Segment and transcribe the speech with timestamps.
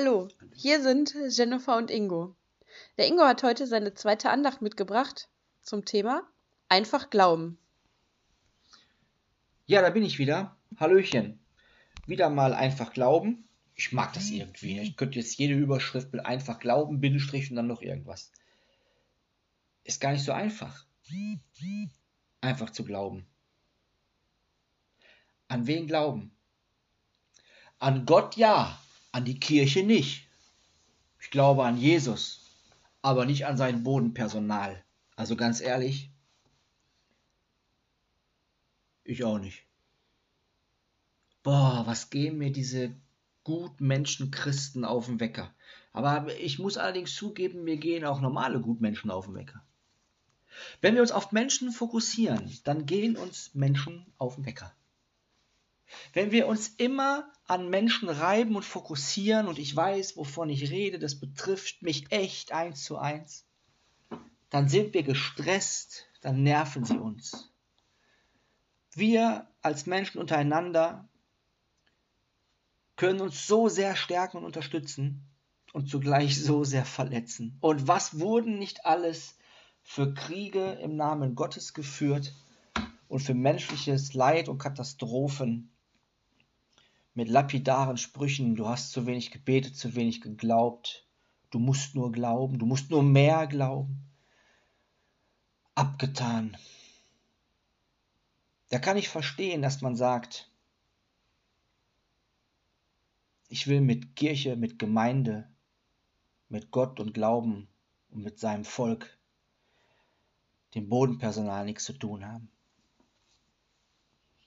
[0.00, 2.34] Hallo, hier sind Jennifer und Ingo.
[2.96, 5.28] Der Ingo hat heute seine zweite Andacht mitgebracht
[5.60, 6.26] zum Thema
[6.70, 7.58] Einfach glauben.
[9.66, 10.56] Ja, da bin ich wieder.
[10.78, 11.38] Hallöchen.
[12.06, 13.46] Wieder mal einfach glauben.
[13.74, 14.80] Ich mag das irgendwie.
[14.80, 18.32] Ich könnte jetzt jede Überschrift mit einfach glauben, Bindestrich und dann noch irgendwas.
[19.84, 20.86] Ist gar nicht so einfach.
[22.40, 23.26] Einfach zu glauben.
[25.48, 26.30] An wen glauben?
[27.78, 28.80] An Gott ja,
[29.12, 30.28] an die Kirche nicht.
[31.20, 32.50] Ich glaube an Jesus,
[33.02, 34.82] aber nicht an sein Bodenpersonal.
[35.16, 36.10] Also ganz ehrlich,
[39.04, 39.64] ich auch nicht.
[41.42, 42.94] Boah, was gehen mir diese
[43.44, 45.52] Gutmenschen Christen auf den Wecker.
[45.92, 49.64] Aber ich muss allerdings zugeben, mir gehen auch normale Gutmenschen auf den Wecker.
[50.80, 54.72] Wenn wir uns auf Menschen fokussieren, dann gehen uns Menschen auf den Wecker.
[56.12, 60.98] Wenn wir uns immer an Menschen reiben und fokussieren, und ich weiß, wovon ich rede,
[60.98, 63.46] das betrifft mich echt eins zu eins,
[64.50, 67.52] dann sind wir gestresst, dann nerven sie uns.
[68.92, 71.08] Wir als Menschen untereinander
[72.96, 75.24] können uns so sehr stärken und unterstützen
[75.72, 77.56] und zugleich so sehr verletzen.
[77.60, 79.36] Und was wurden nicht alles
[79.82, 82.34] für Kriege im Namen Gottes geführt
[83.08, 85.72] und für menschliches Leid und Katastrophen
[87.20, 91.06] mit lapidaren Sprüchen, du hast zu wenig gebetet, zu wenig geglaubt,
[91.50, 94.10] du musst nur glauben, du musst nur mehr glauben,
[95.74, 96.56] abgetan.
[98.70, 100.50] Da kann ich verstehen, dass man sagt,
[103.50, 105.46] ich will mit Kirche, mit Gemeinde,
[106.48, 107.68] mit Gott und Glauben
[108.08, 109.18] und mit seinem Volk,
[110.74, 112.50] dem Bodenpersonal nichts zu tun haben.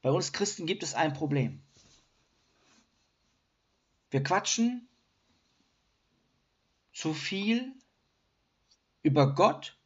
[0.00, 1.60] Bei uns Christen gibt es ein Problem.
[4.14, 4.86] Wir quatschen
[6.92, 7.74] zu viel
[9.02, 9.76] über Gott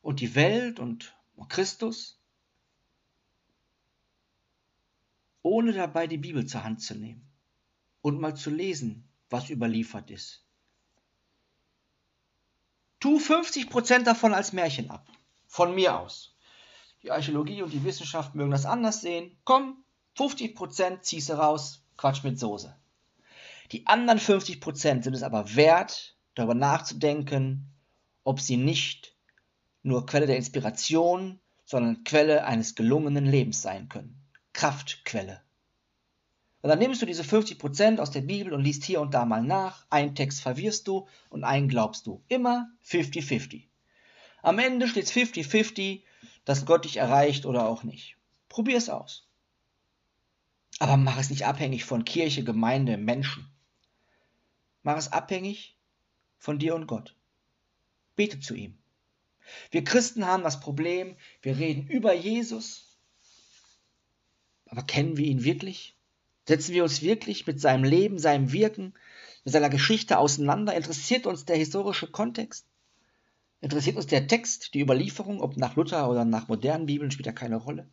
[0.00, 1.12] und die Welt und
[1.48, 2.20] Christus,
[5.42, 7.28] ohne dabei die Bibel zur Hand zu nehmen
[8.00, 10.44] und mal zu lesen, was überliefert ist.
[13.00, 15.04] Tu 50% davon als Märchen ab.
[15.48, 16.32] Von mir aus.
[17.02, 19.36] Die Archäologie und die Wissenschaft mögen das anders sehen.
[19.42, 19.82] Komm,
[20.16, 22.78] 50% ziehst du raus, Quatsch mit Soße.
[23.72, 27.72] Die anderen 50% sind es aber wert, darüber nachzudenken,
[28.24, 29.14] ob sie nicht
[29.82, 34.22] nur Quelle der Inspiration, sondern Quelle eines gelungenen Lebens sein können.
[34.54, 35.42] Kraftquelle.
[36.60, 39.42] Und dann nimmst du diese 50% aus der Bibel und liest hier und da mal
[39.42, 39.86] nach.
[39.90, 42.24] Einen Text verwirrst du und einen glaubst du.
[42.28, 43.68] Immer 50-50.
[44.42, 46.02] Am Ende steht es 50-50,
[46.44, 48.16] dass Gott dich erreicht oder auch nicht.
[48.48, 49.28] Probier es aus.
[50.78, 53.48] Aber mach es nicht abhängig von Kirche, Gemeinde, Menschen.
[54.88, 55.76] Mach es abhängig
[56.38, 57.14] von dir und Gott.
[58.16, 58.78] Bete zu ihm.
[59.70, 62.96] Wir Christen haben das Problem, wir reden über Jesus,
[64.64, 65.94] aber kennen wir ihn wirklich?
[66.46, 68.94] Setzen wir uns wirklich mit seinem Leben, seinem Wirken,
[69.44, 70.74] mit seiner Geschichte auseinander?
[70.74, 72.64] Interessiert uns der historische Kontext?
[73.60, 77.32] Interessiert uns der Text, die Überlieferung, ob nach Luther oder nach modernen Bibeln, spielt ja
[77.32, 77.90] keine Rolle.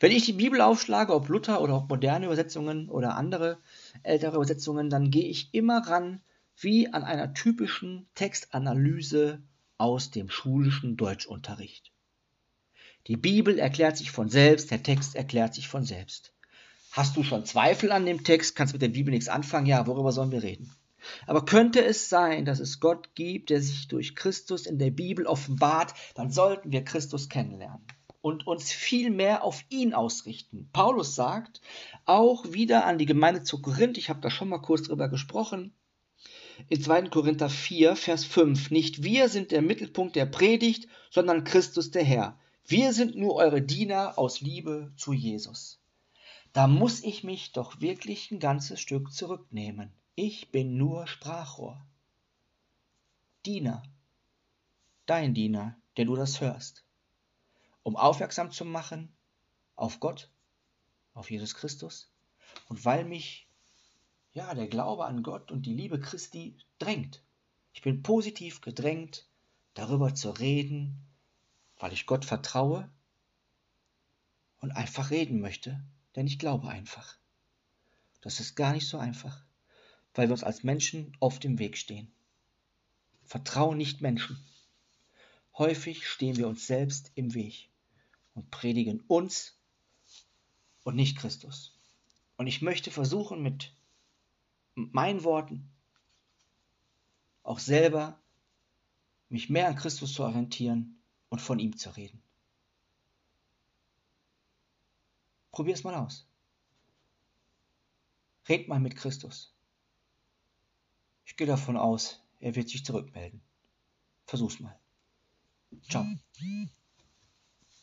[0.00, 3.58] Wenn ich die Bibel aufschlage, ob Luther oder ob moderne Übersetzungen oder andere
[4.02, 6.20] ältere Übersetzungen, dann gehe ich immer ran
[6.56, 9.42] wie an einer typischen Textanalyse
[9.78, 11.92] aus dem schulischen Deutschunterricht.
[13.06, 16.34] Die Bibel erklärt sich von selbst, der Text erklärt sich von selbst.
[16.92, 18.56] Hast du schon Zweifel an dem Text?
[18.56, 19.66] Kannst mit der Bibel nichts anfangen?
[19.66, 20.70] Ja, worüber sollen wir reden?
[21.26, 25.26] Aber könnte es sein, dass es Gott gibt, der sich durch Christus in der Bibel
[25.26, 27.86] offenbart, dann sollten wir Christus kennenlernen
[28.20, 30.68] und uns viel mehr auf ihn ausrichten.
[30.72, 31.60] Paulus sagt
[32.04, 35.74] auch wieder an die Gemeinde zu Korinth, ich habe da schon mal kurz drüber gesprochen,
[36.68, 37.08] in 2.
[37.08, 42.38] Korinther 4, Vers 5, nicht wir sind der Mittelpunkt der Predigt, sondern Christus der Herr.
[42.66, 45.80] Wir sind nur eure Diener aus Liebe zu Jesus
[46.52, 49.92] da muss ich mich doch wirklich ein ganzes Stück zurücknehmen.
[50.16, 51.80] Ich bin nur Sprachrohr.
[53.46, 53.82] Diener,
[55.06, 56.84] dein Diener, der du das hörst,
[57.82, 59.14] um aufmerksam zu machen
[59.76, 60.30] auf Gott,
[61.14, 62.12] auf Jesus Christus
[62.68, 63.48] und weil mich
[64.32, 67.22] ja der Glaube an Gott und die Liebe Christi drängt.
[67.72, 69.28] Ich bin positiv gedrängt,
[69.74, 71.06] darüber zu reden,
[71.78, 72.90] weil ich Gott vertraue
[74.60, 75.82] und einfach reden möchte
[76.16, 77.16] denn ich glaube einfach.
[78.20, 79.44] Das ist gar nicht so einfach,
[80.14, 82.12] weil wir uns als Menschen oft im Weg stehen.
[83.24, 84.38] Vertrauen nicht Menschen.
[85.56, 87.69] Häufig stehen wir uns selbst im Weg
[88.34, 89.56] und predigen uns
[90.84, 91.74] und nicht Christus.
[92.36, 93.72] Und ich möchte versuchen, mit
[94.74, 95.70] meinen Worten
[97.42, 98.18] auch selber
[99.28, 102.22] mich mehr an Christus zu orientieren und von ihm zu reden.
[105.52, 106.26] Probier es mal aus.
[108.48, 109.54] Red mal mit Christus.
[111.24, 113.40] Ich gehe davon aus, er wird sich zurückmelden.
[114.26, 114.78] Versuch's mal.
[115.88, 116.06] Ciao.